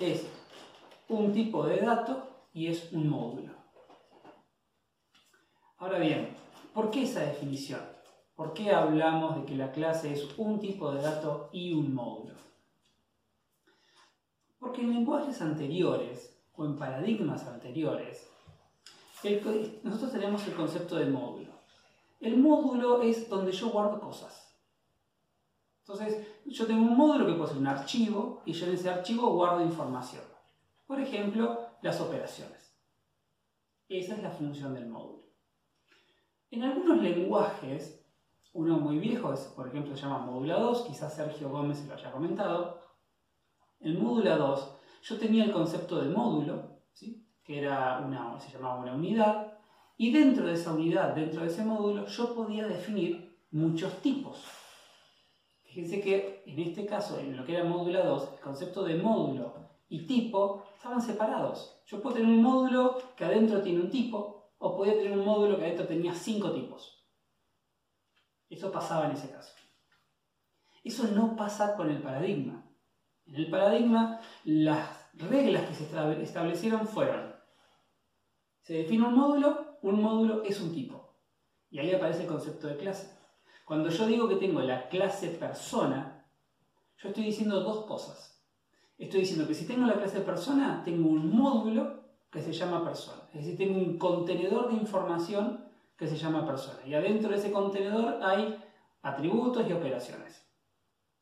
es 0.00 0.26
un 1.08 1.32
tipo 1.32 1.66
de 1.66 1.78
dato 1.78 2.28
y 2.52 2.66
es 2.66 2.92
un 2.92 3.08
módulo. 3.08 3.54
Ahora 5.78 5.98
bien, 5.98 6.36
¿por 6.74 6.90
qué 6.90 7.02
esa 7.02 7.20
definición? 7.20 7.97
¿Por 8.38 8.54
qué 8.54 8.70
hablamos 8.70 9.34
de 9.34 9.44
que 9.46 9.56
la 9.56 9.72
clase 9.72 10.12
es 10.12 10.38
un 10.38 10.60
tipo 10.60 10.92
de 10.92 11.02
dato 11.02 11.50
y 11.50 11.72
un 11.72 11.92
módulo? 11.92 12.34
Porque 14.60 14.80
en 14.80 14.94
lenguajes 14.94 15.42
anteriores 15.42 16.38
o 16.54 16.64
en 16.64 16.76
paradigmas 16.76 17.48
anteriores, 17.48 18.30
nosotros 19.82 20.12
tenemos 20.12 20.46
el 20.46 20.54
concepto 20.54 20.94
de 20.94 21.06
módulo. 21.06 21.50
El 22.20 22.36
módulo 22.36 23.02
es 23.02 23.28
donde 23.28 23.50
yo 23.50 23.70
guardo 23.70 23.98
cosas. 23.98 24.56
Entonces, 25.80 26.24
yo 26.46 26.64
tengo 26.64 26.82
un 26.82 26.96
módulo 26.96 27.26
que 27.26 27.32
puede 27.32 27.48
ser 27.48 27.58
un 27.58 27.66
archivo 27.66 28.42
y 28.46 28.52
yo 28.52 28.66
en 28.66 28.74
ese 28.74 28.88
archivo 28.88 29.34
guardo 29.34 29.64
información. 29.64 30.22
Por 30.86 31.00
ejemplo, 31.00 31.70
las 31.82 32.00
operaciones. 32.00 32.72
Esa 33.88 34.14
es 34.14 34.22
la 34.22 34.30
función 34.30 34.74
del 34.74 34.86
módulo. 34.86 35.24
En 36.52 36.62
algunos 36.62 37.02
lenguajes, 37.02 38.04
uno 38.58 38.76
muy 38.76 38.98
viejo, 38.98 39.32
por 39.54 39.68
ejemplo, 39.68 39.94
se 39.94 40.02
llama 40.02 40.18
módulo 40.18 40.58
2, 40.58 40.82
quizás 40.82 41.14
Sergio 41.14 41.48
Gómez 41.48 41.86
lo 41.86 41.94
haya 41.94 42.10
comentado. 42.10 42.80
El 43.78 43.96
módulo 43.98 44.36
2, 44.36 44.74
yo 45.02 45.16
tenía 45.16 45.44
el 45.44 45.52
concepto 45.52 46.00
de 46.00 46.08
módulo, 46.08 46.80
que 47.44 47.58
era 47.58 48.02
una, 48.04 48.38
se 48.40 48.50
llamaba 48.50 48.80
una 48.80 48.94
unidad, 48.94 49.52
y 49.96 50.10
dentro 50.10 50.44
de 50.44 50.54
esa 50.54 50.72
unidad, 50.72 51.14
dentro 51.14 51.42
de 51.42 51.46
ese 51.46 51.62
módulo, 51.62 52.06
yo 52.06 52.34
podía 52.34 52.66
definir 52.66 53.38
muchos 53.52 54.02
tipos. 54.02 54.44
Fíjense 55.62 56.00
que 56.00 56.42
en 56.44 56.58
este 56.58 56.84
caso, 56.84 57.20
en 57.20 57.36
lo 57.36 57.44
que 57.44 57.54
era 57.54 57.62
módulo 57.62 58.04
2, 58.04 58.30
el 58.34 58.40
concepto 58.40 58.82
de 58.82 58.96
módulo 58.96 59.54
y 59.88 60.04
tipo 60.04 60.64
estaban 60.74 61.00
separados. 61.00 61.80
Yo 61.86 62.02
puedo 62.02 62.16
tener 62.16 62.28
un 62.28 62.42
módulo 62.42 62.98
que 63.14 63.24
adentro 63.24 63.62
tiene 63.62 63.82
un 63.82 63.90
tipo, 63.90 64.50
o 64.58 64.76
podía 64.76 64.94
tener 64.94 65.16
un 65.16 65.24
módulo 65.24 65.56
que 65.56 65.64
adentro 65.64 65.86
tenía 65.86 66.12
cinco 66.12 66.50
tipos. 66.50 66.97
Eso 68.48 68.72
pasaba 68.72 69.06
en 69.06 69.12
ese 69.12 69.30
caso. 69.30 69.54
Eso 70.84 71.08
no 71.08 71.36
pasa 71.36 71.76
con 71.76 71.90
el 71.90 72.00
paradigma. 72.00 72.64
En 73.26 73.34
el 73.34 73.50
paradigma, 73.50 74.20
las 74.44 75.10
reglas 75.14 75.68
que 75.68 75.74
se 75.74 76.22
establecieron 76.22 76.86
fueron, 76.86 77.34
se 78.62 78.74
define 78.74 79.06
un 79.06 79.14
módulo, 79.14 79.78
un 79.82 80.00
módulo 80.00 80.42
es 80.44 80.60
un 80.60 80.72
tipo. 80.72 81.14
Y 81.70 81.78
ahí 81.78 81.92
aparece 81.92 82.22
el 82.22 82.28
concepto 82.28 82.66
de 82.66 82.76
clase. 82.76 83.16
Cuando 83.64 83.90
yo 83.90 84.06
digo 84.06 84.28
que 84.28 84.36
tengo 84.36 84.60
la 84.62 84.88
clase 84.88 85.28
persona, 85.28 86.26
yo 86.96 87.08
estoy 87.08 87.24
diciendo 87.24 87.60
dos 87.60 87.84
cosas. 87.84 88.42
Estoy 88.96 89.20
diciendo 89.20 89.46
que 89.46 89.54
si 89.54 89.66
tengo 89.66 89.86
la 89.86 89.98
clase 89.98 90.20
persona, 90.20 90.82
tengo 90.84 91.08
un 91.08 91.30
módulo 91.36 92.02
que 92.30 92.42
se 92.42 92.52
llama 92.52 92.82
persona. 92.82 93.22
Es 93.28 93.44
decir, 93.44 93.56
tengo 93.56 93.78
un 93.78 93.98
contenedor 93.98 94.68
de 94.68 94.78
información 94.78 95.67
que 95.98 96.06
se 96.06 96.16
llama 96.16 96.46
persona. 96.46 96.78
Y 96.86 96.94
adentro 96.94 97.30
de 97.30 97.36
ese 97.36 97.50
contenedor 97.50 98.20
hay 98.22 98.64
atributos 99.02 99.68
y 99.68 99.72
operaciones. 99.72 100.48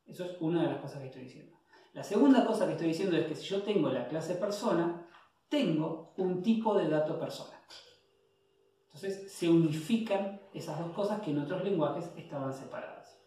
Eso 0.05 0.23
es 0.23 0.37
una 0.39 0.61
de 0.61 0.69
las 0.69 0.81
cosas 0.81 0.99
que 0.99 1.07
estoy 1.07 1.23
diciendo. 1.23 1.57
La 1.93 2.03
segunda 2.03 2.45
cosa 2.45 2.67
que 2.67 2.73
estoy 2.73 2.89
diciendo 2.89 3.17
es 3.17 3.25
que 3.25 3.35
si 3.35 3.45
yo 3.47 3.63
tengo 3.63 3.89
la 3.89 4.07
clase 4.07 4.35
persona, 4.35 5.07
tengo 5.49 6.13
un 6.17 6.43
tipo 6.43 6.77
de 6.77 6.87
dato 6.87 7.19
persona. 7.19 7.59
Entonces 8.85 9.31
se 9.31 9.49
unifican 9.49 10.39
esas 10.53 10.79
dos 10.79 10.91
cosas 10.91 11.21
que 11.21 11.31
en 11.31 11.39
otros 11.39 11.63
lenguajes 11.63 12.11
estaban 12.15 12.53
separadas. 12.53 13.19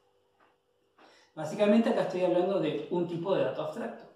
Básicamente 1.35 1.91
acá 1.91 2.03
estoy 2.03 2.23
hablando 2.23 2.61
de 2.61 2.87
un 2.91 3.07
tipo 3.09 3.35
de 3.35 3.45
dato 3.45 3.63
abstracto. 3.63 4.10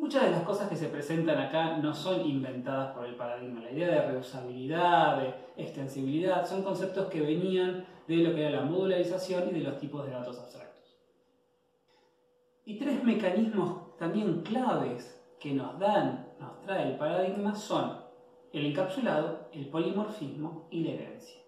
Muchas 0.00 0.24
de 0.24 0.30
las 0.30 0.44
cosas 0.44 0.70
que 0.70 0.76
se 0.76 0.88
presentan 0.88 1.38
acá 1.38 1.76
no 1.76 1.92
son 1.92 2.26
inventadas 2.26 2.94
por 2.94 3.04
el 3.04 3.16
paradigma. 3.16 3.60
La 3.60 3.70
idea 3.70 3.86
de 3.86 4.12
reusabilidad, 4.12 5.18
de 5.18 5.34
extensibilidad, 5.62 6.46
son 6.46 6.62
conceptos 6.62 7.08
que 7.08 7.20
venían 7.20 7.84
de 8.08 8.16
lo 8.16 8.34
que 8.34 8.46
era 8.46 8.60
la 8.60 8.62
modularización 8.62 9.50
y 9.50 9.52
de 9.52 9.60
los 9.60 9.78
tipos 9.78 10.06
de 10.06 10.12
datos 10.12 10.38
abstractos. 10.38 10.96
Y 12.64 12.78
tres 12.78 13.04
mecanismos 13.04 13.94
también 13.98 14.40
claves 14.40 15.22
que 15.38 15.52
nos 15.52 15.78
dan, 15.78 16.32
nos 16.40 16.62
trae 16.62 16.92
el 16.92 16.96
paradigma 16.96 17.54
son 17.54 18.00
el 18.54 18.66
encapsulado, 18.66 19.50
el 19.52 19.68
polimorfismo 19.68 20.66
y 20.70 20.82
la 20.82 20.92
herencia. 20.92 21.42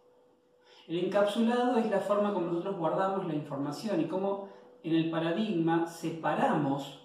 El 0.86 1.06
encapsulado 1.06 1.78
es 1.78 1.90
la 1.90 2.00
forma 2.00 2.34
como 2.34 2.48
nosotros 2.48 2.76
guardamos 2.76 3.26
la 3.26 3.34
información 3.34 3.98
y 4.02 4.04
cómo 4.04 4.50
en 4.82 4.94
el 4.94 5.10
paradigma 5.10 5.86
separamos 5.86 7.01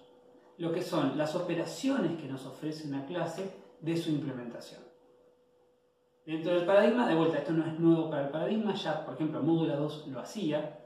lo 0.58 0.72
que 0.72 0.82
son 0.82 1.16
las 1.16 1.34
operaciones 1.34 2.20
que 2.20 2.28
nos 2.28 2.44
ofrece 2.44 2.86
una 2.88 3.06
clase 3.06 3.50
de 3.80 3.96
su 3.96 4.10
implementación. 4.10 4.82
Dentro 6.26 6.52
del 6.52 6.66
paradigma, 6.66 7.08
de 7.08 7.14
vuelta, 7.14 7.38
esto 7.38 7.52
no 7.52 7.64
es 7.64 7.78
nuevo 7.78 8.10
para 8.10 8.24
el 8.24 8.28
paradigma, 8.28 8.74
ya 8.74 9.04
por 9.04 9.14
ejemplo 9.14 9.42
Módulo 9.42 9.76
2 9.76 10.08
lo 10.08 10.20
hacía. 10.20 10.80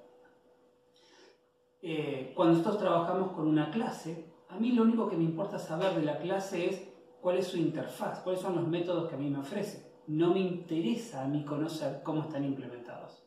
Eh, 1.80 2.32
cuando 2.36 2.58
nosotros 2.58 2.78
trabajamos 2.78 3.32
con 3.32 3.48
una 3.48 3.70
clase, 3.70 4.32
a 4.50 4.56
mí 4.58 4.72
lo 4.72 4.82
único 4.82 5.08
que 5.08 5.16
me 5.16 5.24
importa 5.24 5.58
saber 5.58 5.94
de 5.94 6.02
la 6.02 6.18
clase 6.18 6.68
es 6.68 6.88
cuál 7.20 7.38
es 7.38 7.48
su 7.48 7.56
interfaz, 7.56 8.20
cuáles 8.20 8.40
son 8.40 8.54
los 8.54 8.68
métodos 8.68 9.08
que 9.08 9.16
a 9.16 9.18
mí 9.18 9.30
me 9.30 9.40
ofrece. 9.40 9.90
No 10.06 10.32
me 10.34 10.40
interesa 10.40 11.22
a 11.22 11.28
mí 11.28 11.44
conocer 11.44 12.02
cómo 12.04 12.22
están 12.22 12.44
implementados. 12.44 13.24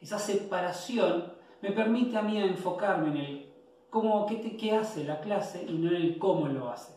Esa 0.00 0.18
separación 0.18 1.34
me 1.60 1.72
permite 1.72 2.16
a 2.16 2.22
mí 2.22 2.38
enfocarme 2.38 3.10
en 3.10 3.16
el 3.16 3.43
cómo, 3.94 4.26
qué, 4.26 4.56
qué 4.56 4.72
hace 4.72 5.04
la 5.04 5.20
clase 5.20 5.64
y 5.68 5.72
no 5.74 5.88
en 5.88 6.02
el 6.02 6.18
cómo 6.18 6.48
lo 6.48 6.68
hace. 6.68 6.92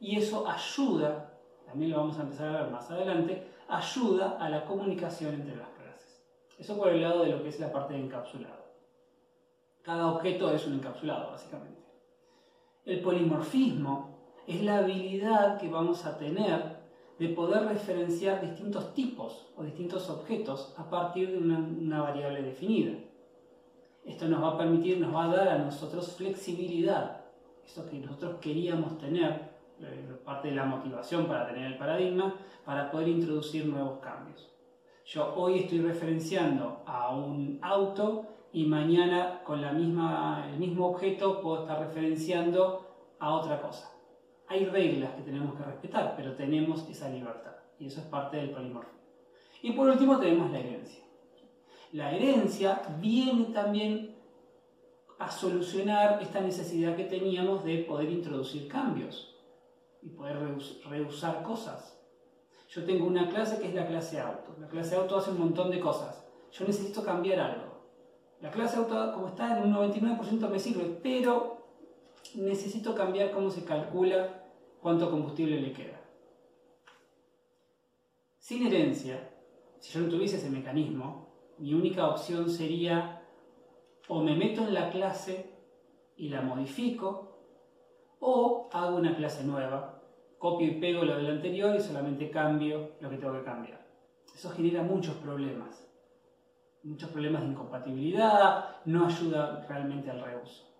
Y 0.00 0.16
eso 0.16 0.48
ayuda, 0.48 1.38
también 1.66 1.90
lo 1.90 1.98
vamos 1.98 2.18
a 2.18 2.22
empezar 2.22 2.48
a 2.48 2.62
ver 2.62 2.70
más 2.72 2.90
adelante, 2.90 3.46
ayuda 3.68 4.38
a 4.40 4.48
la 4.48 4.64
comunicación 4.64 5.34
entre 5.34 5.56
las 5.56 5.68
clases. 5.68 6.24
Eso 6.58 6.78
por 6.78 6.88
el 6.88 7.02
lado 7.02 7.22
de 7.22 7.32
lo 7.32 7.42
que 7.42 7.50
es 7.50 7.60
la 7.60 7.70
parte 7.70 7.92
de 7.92 8.00
encapsulado. 8.00 8.62
Cada 9.82 10.06
objeto 10.06 10.50
es 10.50 10.66
un 10.66 10.74
encapsulado, 10.74 11.32
básicamente. 11.32 11.82
El 12.86 13.02
polimorfismo 13.02 14.16
es 14.46 14.62
la 14.62 14.78
habilidad 14.78 15.60
que 15.60 15.68
vamos 15.68 16.06
a 16.06 16.16
tener 16.16 16.80
de 17.18 17.28
poder 17.28 17.66
referenciar 17.66 18.40
distintos 18.40 18.94
tipos 18.94 19.52
o 19.54 19.64
distintos 19.64 20.08
objetos 20.08 20.74
a 20.78 20.88
partir 20.88 21.30
de 21.30 21.36
una, 21.36 22.00
variable 22.00 22.40
definida. 22.40 22.98
Esto 24.04 24.26
nos 24.26 24.42
va 24.42 24.50
a 24.50 24.58
permitir, 24.58 24.98
nos 24.98 25.14
va 25.14 25.24
a 25.24 25.36
dar 25.36 25.48
a 25.48 25.58
nosotros 25.58 26.16
flexibilidad, 26.16 27.20
eso 27.64 27.88
que 27.88 27.98
nosotros 27.98 28.36
queríamos 28.40 28.98
tener, 28.98 29.52
eh, 29.80 30.16
parte 30.24 30.48
de 30.48 30.54
la 30.54 30.64
motivación 30.64 31.26
para 31.26 31.46
tener 31.46 31.66
el 31.66 31.78
paradigma, 31.78 32.34
para 32.64 32.90
poder 32.90 33.08
introducir 33.08 33.66
nuevos 33.66 34.00
cambios. 34.00 34.50
Yo 35.04 35.34
hoy 35.34 35.60
estoy 35.60 35.80
referenciando 35.80 36.82
a 36.86 37.14
un 37.14 37.58
auto 37.62 38.26
y 38.52 38.66
mañana 38.66 39.40
con 39.44 39.60
la 39.60 39.72
misma, 39.72 40.48
el 40.50 40.58
mismo 40.58 40.88
objeto 40.88 41.40
puedo 41.40 41.62
estar 41.62 41.80
referenciando 41.80 42.86
a 43.18 43.34
otra 43.34 43.60
cosa 43.60 43.92
hay 44.52 44.66
reglas 44.66 45.14
que 45.14 45.22
tenemos 45.22 45.54
que 45.56 45.64
respetar, 45.64 46.14
pero 46.16 46.34
tenemos 46.34 46.86
esa 46.88 47.08
libertad. 47.08 47.56
Y 47.78 47.86
eso 47.86 48.00
es 48.00 48.06
parte 48.06 48.36
del 48.36 48.50
polimorfismo. 48.50 49.00
Y 49.62 49.72
por 49.72 49.88
último 49.88 50.18
tenemos 50.18 50.50
la 50.50 50.58
herencia. 50.58 51.02
La 51.92 52.10
herencia 52.10 52.82
viene 53.00 53.52
también 53.52 54.16
a 55.18 55.30
solucionar 55.30 56.22
esta 56.22 56.40
necesidad 56.40 56.96
que 56.96 57.04
teníamos 57.04 57.64
de 57.64 57.78
poder 57.84 58.10
introducir 58.10 58.66
cambios 58.66 59.36
y 60.00 60.08
poder 60.08 60.38
reusar 60.88 61.42
cosas. 61.42 61.98
Yo 62.70 62.84
tengo 62.84 63.06
una 63.06 63.28
clase 63.28 63.60
que 63.60 63.68
es 63.68 63.74
la 63.74 63.86
clase 63.86 64.18
auto. 64.18 64.56
La 64.58 64.68
clase 64.68 64.96
auto 64.96 65.18
hace 65.18 65.30
un 65.30 65.38
montón 65.38 65.70
de 65.70 65.80
cosas. 65.80 66.26
Yo 66.50 66.64
necesito 66.64 67.04
cambiar 67.04 67.38
algo. 67.40 67.72
La 68.40 68.50
clase 68.50 68.78
auto, 68.78 69.12
como 69.12 69.28
está 69.28 69.58
en 69.58 69.64
un 69.64 69.74
99% 69.74 70.48
me 70.48 70.58
sirve, 70.58 70.98
pero 71.02 71.66
necesito 72.34 72.94
cambiar 72.94 73.32
cómo 73.32 73.50
se 73.50 73.64
calcula 73.64 74.44
cuánto 74.80 75.10
combustible 75.10 75.60
le 75.60 75.74
queda. 75.74 76.00
Sin 78.38 78.66
herencia, 78.66 79.30
si 79.78 79.92
yo 79.92 80.00
no 80.00 80.08
tuviese 80.08 80.38
ese 80.38 80.48
mecanismo, 80.50 81.31
mi 81.62 81.74
única 81.74 82.08
opción 82.08 82.50
sería 82.50 83.22
o 84.08 84.20
me 84.20 84.34
meto 84.34 84.62
en 84.66 84.74
la 84.74 84.90
clase 84.90 85.48
y 86.16 86.28
la 86.28 86.42
modifico, 86.42 87.38
o 88.18 88.68
hago 88.72 88.96
una 88.96 89.14
clase 89.14 89.44
nueva, 89.44 90.02
copio 90.38 90.66
y 90.66 90.80
pego 90.80 91.04
lo 91.04 91.16
del 91.16 91.30
anterior 91.30 91.76
y 91.76 91.80
solamente 91.80 92.30
cambio 92.30 92.96
lo 93.00 93.08
que 93.08 93.16
tengo 93.16 93.34
que 93.34 93.44
cambiar. 93.44 93.80
Eso 94.34 94.50
genera 94.50 94.82
muchos 94.82 95.14
problemas, 95.14 95.88
muchos 96.82 97.10
problemas 97.10 97.42
de 97.42 97.48
incompatibilidad, 97.48 98.82
no 98.84 99.06
ayuda 99.06 99.64
realmente 99.68 100.10
al 100.10 100.20
reuso 100.20 100.72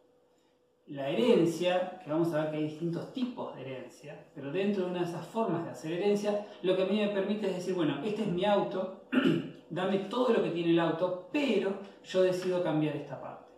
la 0.87 1.09
herencia, 1.09 2.01
que 2.03 2.11
vamos 2.11 2.33
a 2.35 2.43
ver 2.43 2.51
que 2.51 2.57
hay 2.59 2.65
distintos 2.65 3.13
tipos 3.13 3.55
de 3.55 3.63
herencia, 3.63 4.27
pero 4.35 4.51
dentro 4.51 4.85
de 4.85 4.91
una 4.91 5.01
de 5.01 5.07
esas 5.07 5.25
formas 5.27 5.65
de 5.65 5.71
hacer 5.71 5.93
herencia, 5.93 6.47
lo 6.63 6.77
que 6.77 6.83
a 6.83 6.87
mí 6.87 6.99
me 6.99 7.09
permite 7.09 7.49
es 7.49 7.57
decir, 7.57 7.75
bueno, 7.75 8.01
este 8.05 8.23
es 8.23 8.29
mi 8.29 8.45
auto, 8.45 9.05
dame 9.73 9.99
todo 10.01 10.35
lo 10.35 10.43
que 10.43 10.51
tiene 10.51 10.73
el 10.73 10.79
auto, 10.79 11.29
pero 11.33 11.79
yo 12.05 12.23
decido 12.23 12.63
cambiar 12.63 12.95
esta 12.95 13.21
parte. 13.21 13.51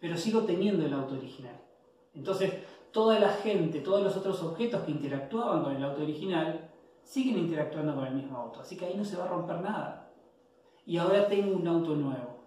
pero 0.00 0.16
sigo 0.16 0.42
teniendo 0.42 0.86
el 0.86 0.92
auto 0.92 1.14
original. 1.14 1.60
Entonces, 2.14 2.52
toda 2.92 3.18
la 3.18 3.30
gente, 3.30 3.80
todos 3.80 4.00
los 4.00 4.16
otros 4.16 4.40
objetos 4.44 4.82
que 4.82 4.92
interactuaban 4.92 5.64
con 5.64 5.74
el 5.74 5.82
auto 5.82 6.02
original, 6.02 6.70
siguen 7.02 7.38
interactuando 7.38 7.96
con 7.96 8.06
el 8.06 8.14
mismo 8.14 8.38
auto. 8.38 8.60
Así 8.60 8.76
que 8.76 8.86
ahí 8.86 8.94
no 8.96 9.04
se 9.04 9.16
va 9.16 9.24
a 9.24 9.28
romper 9.28 9.60
nada. 9.60 10.12
Y 10.86 10.98
ahora 10.98 11.26
tengo 11.26 11.56
un 11.56 11.66
auto 11.66 11.96
nuevo, 11.96 12.44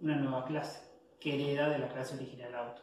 una 0.00 0.16
nueva 0.16 0.44
clase, 0.44 0.88
que 1.18 1.34
hereda 1.34 1.68
de 1.68 1.80
la 1.80 1.88
clase 1.88 2.14
original 2.14 2.54
auto. 2.54 2.82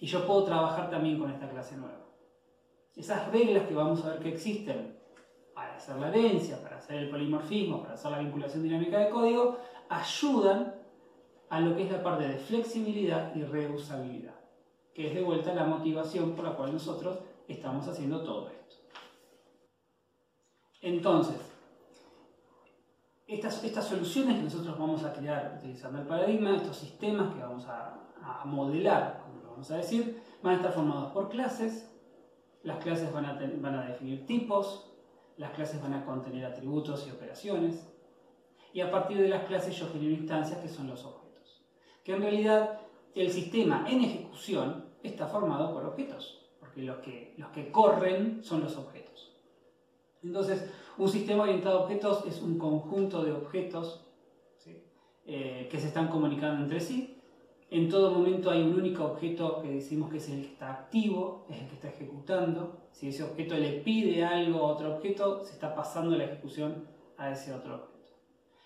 Y 0.00 0.06
yo 0.06 0.26
puedo 0.26 0.44
trabajar 0.44 0.88
también 0.88 1.18
con 1.18 1.30
esta 1.30 1.50
clase 1.50 1.76
nueva. 1.76 2.06
Esas 2.96 3.30
reglas 3.30 3.64
que 3.64 3.74
vamos 3.74 4.02
a 4.04 4.10
ver 4.10 4.20
que 4.20 4.30
existen 4.30 4.99
para 5.60 5.76
hacer 5.76 5.96
la 5.96 6.08
herencia, 6.08 6.62
para 6.62 6.78
hacer 6.78 6.96
el 6.96 7.10
polimorfismo, 7.10 7.82
para 7.82 7.92
hacer 7.92 8.10
la 8.10 8.20
vinculación 8.20 8.62
dinámica 8.62 8.98
de 8.98 9.10
código, 9.10 9.58
ayudan 9.90 10.74
a 11.50 11.60
lo 11.60 11.76
que 11.76 11.82
es 11.82 11.92
la 11.92 12.02
parte 12.02 12.26
de 12.26 12.38
flexibilidad 12.38 13.34
y 13.34 13.42
reusabilidad, 13.42 14.36
que 14.94 15.08
es 15.08 15.14
de 15.14 15.22
vuelta 15.22 15.54
la 15.54 15.66
motivación 15.66 16.32
por 16.32 16.46
la 16.46 16.56
cual 16.56 16.72
nosotros 16.72 17.18
estamos 17.46 17.86
haciendo 17.86 18.24
todo 18.24 18.48
esto. 18.48 18.76
Entonces, 20.80 21.36
estas, 23.26 23.62
estas 23.62 23.84
soluciones 23.84 24.36
que 24.38 24.44
nosotros 24.44 24.78
vamos 24.78 25.04
a 25.04 25.12
crear 25.12 25.58
utilizando 25.58 25.98
el 25.98 26.06
paradigma, 26.06 26.56
estos 26.56 26.78
sistemas 26.78 27.34
que 27.34 27.42
vamos 27.42 27.66
a, 27.66 27.98
modelar, 28.46 29.24
como 29.24 29.42
lo 29.42 29.50
vamos 29.50 29.70
a 29.70 29.76
decir, 29.76 30.22
van 30.42 30.54
a 30.54 30.56
estar 30.56 30.72
formados 30.72 31.12
por 31.12 31.28
clases, 31.28 31.90
las 32.62 32.78
clases 32.78 33.12
van 33.12 33.26
a, 33.26 33.38
van 33.60 33.74
a 33.74 33.86
definir 33.86 34.24
tipos, 34.24 34.89
las 35.40 35.52
clases 35.52 35.80
van 35.80 35.94
a 35.94 36.04
contener 36.04 36.44
atributos 36.44 37.06
y 37.06 37.10
operaciones, 37.10 37.88
y 38.74 38.82
a 38.82 38.90
partir 38.90 39.16
de 39.16 39.28
las 39.28 39.46
clases 39.46 39.74
yo 39.74 39.88
genero 39.90 40.12
instancias 40.12 40.58
que 40.60 40.68
son 40.68 40.86
los 40.86 41.02
objetos. 41.02 41.64
Que 42.04 42.12
en 42.12 42.20
realidad 42.20 42.78
el 43.14 43.30
sistema 43.30 43.86
en 43.88 44.02
ejecución 44.02 44.84
está 45.02 45.26
formado 45.26 45.72
por 45.72 45.86
objetos, 45.86 46.46
porque 46.60 46.82
los 46.82 46.98
que, 46.98 47.34
los 47.38 47.48
que 47.52 47.72
corren 47.72 48.44
son 48.44 48.60
los 48.60 48.76
objetos. 48.76 49.34
Entonces, 50.22 50.70
un 50.98 51.08
sistema 51.08 51.44
orientado 51.44 51.78
a 51.78 51.82
objetos 51.84 52.26
es 52.26 52.42
un 52.42 52.58
conjunto 52.58 53.24
de 53.24 53.32
objetos 53.32 54.06
eh, 55.24 55.68
que 55.70 55.80
se 55.80 55.86
están 55.86 56.08
comunicando 56.08 56.62
entre 56.62 56.80
sí. 56.80 57.19
En 57.70 57.88
todo 57.88 58.10
momento 58.10 58.50
hay 58.50 58.62
un 58.62 58.74
único 58.74 59.04
objeto 59.04 59.62
que 59.62 59.70
decimos 59.70 60.10
que 60.10 60.16
es 60.16 60.28
el 60.28 60.40
que 60.40 60.48
está 60.48 60.72
activo, 60.72 61.46
es 61.48 61.60
el 61.60 61.68
que 61.68 61.74
está 61.74 61.88
ejecutando. 61.88 62.88
Si 62.90 63.08
ese 63.08 63.22
objeto 63.22 63.56
le 63.56 63.74
pide 63.74 64.24
algo 64.24 64.58
a 64.58 64.72
otro 64.72 64.96
objeto, 64.96 65.44
se 65.44 65.52
está 65.52 65.72
pasando 65.72 66.16
la 66.16 66.24
ejecución 66.24 66.88
a 67.16 67.30
ese 67.30 67.54
otro 67.54 67.76
objeto. 67.76 67.90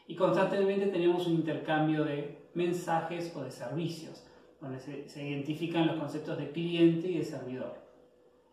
Y 0.06 0.16
constantemente 0.16 0.86
tenemos 0.86 1.26
un 1.26 1.34
intercambio 1.34 2.02
de 2.02 2.48
mensajes 2.54 3.34
o 3.36 3.42
de 3.42 3.50
servicios, 3.50 4.24
donde 4.58 4.80
se, 4.80 5.22
identifican 5.22 5.86
los 5.86 5.96
conceptos 5.96 6.38
de 6.38 6.50
cliente 6.50 7.08
y 7.08 7.18
de 7.18 7.24
servidor. 7.24 7.74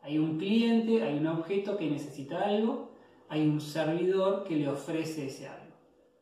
Hay 0.01 0.17
un 0.17 0.37
cliente, 0.37 1.01
hay 1.01 1.17
un 1.17 1.27
objeto 1.27 1.77
que 1.77 1.89
necesita 1.89 2.41
algo, 2.41 2.91
hay 3.29 3.47
un 3.47 3.61
servidor 3.61 4.43
que 4.43 4.57
le 4.57 4.67
ofrece 4.67 5.27
ese 5.27 5.47
algo. 5.47 5.60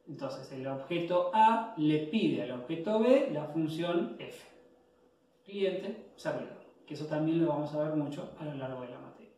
Entonces 0.10 0.52
el 0.52 0.66
objeto 0.66 1.30
A 1.34 1.76
le 1.78 2.08
pide 2.08 2.42
al 2.42 2.52
objeto 2.52 3.00
B 3.00 3.30
la 3.32 3.46
función 3.46 4.16
F. 4.18 4.44
Cliente, 5.46 6.12
servidor. 6.16 6.58
Que 6.88 6.96
eso 6.96 7.06
también 7.06 7.40
lo 7.40 7.50
vamos 7.50 7.74
a 7.76 7.84
ver 7.84 7.96
mucho 7.96 8.32
a 8.40 8.46
lo 8.46 8.56
largo 8.56 8.82
de 8.82 8.90
la 8.90 9.00
materia. 9.00 9.36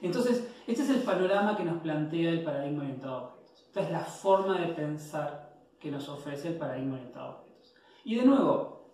Entonces, 0.00 0.48
este 0.68 0.82
es 0.84 0.90
el 0.90 1.02
panorama 1.02 1.56
que 1.56 1.64
nos 1.64 1.82
plantea 1.82 2.30
el 2.30 2.44
paradigma 2.44 2.84
orientado 2.84 3.14
a 3.14 3.22
objetos. 3.24 3.64
Esta 3.66 3.82
es 3.82 3.90
la 3.90 4.04
forma 4.04 4.60
de 4.60 4.68
pensar 4.68 5.58
que 5.80 5.90
nos 5.90 6.08
ofrece 6.08 6.48
el 6.48 6.56
paradigma 6.56 6.94
orientado 6.94 7.26
a 7.26 7.30
objetos. 7.38 7.74
Y 8.04 8.14
de 8.14 8.24
nuevo, 8.24 8.92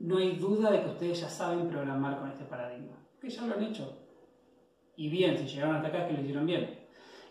no 0.00 0.18
hay 0.18 0.34
duda 0.34 0.72
de 0.72 0.82
que 0.82 0.88
ustedes 0.88 1.20
ya 1.20 1.28
saben 1.28 1.68
programar 1.68 2.18
con 2.18 2.28
este 2.28 2.44
paradigma. 2.44 2.96
Que 3.20 3.30
ya 3.30 3.46
lo 3.46 3.54
han 3.54 3.62
hecho. 3.62 3.96
Y 4.96 5.08
bien, 5.08 5.38
si 5.38 5.46
llegaron 5.46 5.76
hasta 5.76 5.88
acá 5.88 5.98
es 6.02 6.06
que 6.08 6.14
lo 6.14 6.20
hicieron 6.22 6.46
bien. 6.46 6.77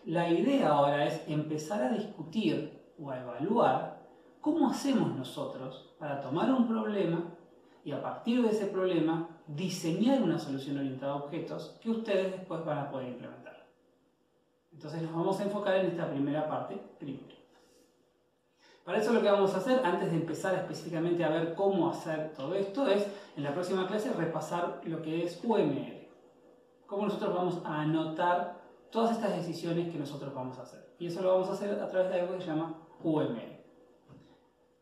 La 0.08 0.26
idea 0.30 0.70
ahora 0.70 1.04
es 1.04 1.22
empezar 1.28 1.82
a 1.82 1.90
discutir 1.90 2.94
o 2.98 3.10
a 3.10 3.20
evaluar 3.20 4.08
cómo 4.40 4.70
hacemos 4.70 5.14
nosotros 5.14 5.94
para 5.98 6.22
tomar 6.22 6.50
un 6.50 6.66
problema 6.66 7.24
y 7.84 7.92
a 7.92 8.00
partir 8.00 8.40
de 8.42 8.48
ese 8.48 8.68
problema 8.68 9.28
diseñar 9.46 10.22
una 10.22 10.38
solución 10.38 10.78
orientada 10.78 11.12
a 11.12 11.16
objetos 11.16 11.76
que 11.82 11.90
ustedes 11.90 12.32
después 12.32 12.64
van 12.64 12.78
a 12.78 12.90
poder 12.90 13.08
implementar. 13.08 13.66
Entonces 14.72 15.02
nos 15.02 15.12
vamos 15.12 15.38
a 15.40 15.44
enfocar 15.44 15.76
en 15.76 15.88
esta 15.88 16.08
primera 16.08 16.48
parte 16.48 16.80
primero. 16.98 17.34
Para 18.86 19.00
eso 19.00 19.12
lo 19.12 19.20
que 19.20 19.30
vamos 19.30 19.52
a 19.52 19.58
hacer, 19.58 19.84
antes 19.84 20.10
de 20.10 20.16
empezar 20.16 20.54
específicamente 20.54 21.22
a 21.22 21.28
ver 21.28 21.54
cómo 21.54 21.90
hacer 21.90 22.32
todo 22.32 22.54
esto, 22.54 22.88
es 22.88 23.06
en 23.36 23.42
la 23.42 23.52
próxima 23.52 23.86
clase 23.86 24.10
repasar 24.14 24.80
lo 24.84 25.02
que 25.02 25.24
es 25.24 25.38
UML. 25.44 26.08
Cómo 26.86 27.04
nosotros 27.04 27.34
vamos 27.34 27.60
a 27.66 27.82
anotar 27.82 28.57
todas 28.90 29.12
estas 29.12 29.36
decisiones 29.36 29.90
que 29.90 29.98
nosotros 29.98 30.34
vamos 30.34 30.58
a 30.58 30.62
hacer. 30.62 30.94
Y 30.98 31.06
eso 31.06 31.22
lo 31.22 31.32
vamos 31.32 31.48
a 31.48 31.52
hacer 31.52 31.80
a 31.80 31.88
través 31.88 32.10
de 32.10 32.20
algo 32.20 32.34
que 32.36 32.42
se 32.42 32.48
llama 32.48 32.74
UML. 33.02 33.58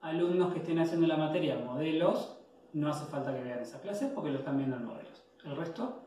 Alumnos 0.01 0.53
que 0.53 0.61
estén 0.61 0.79
haciendo 0.79 1.07
la 1.07 1.17
materia 1.17 1.59
modelos, 1.59 2.39
no 2.73 2.89
hace 2.89 3.07
falta 3.07 3.35
que 3.35 3.43
vean 3.43 3.61
esa 3.61 3.81
clase 3.81 4.11
porque 4.15 4.31
lo 4.31 4.39
están 4.39 4.57
viendo 4.57 4.77
en 4.77 4.85
modelos. 4.85 5.25
El 5.45 5.57
resto, 5.57 6.03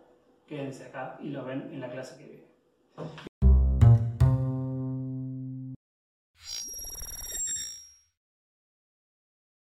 quédense 0.47 0.85
acá 0.85 1.17
y 1.21 1.29
lo 1.29 1.43
ven 1.43 1.69
en 1.71 1.79
la 1.79 1.89
clase 1.89 2.17
que 2.17 2.29
viene. 2.29 3.28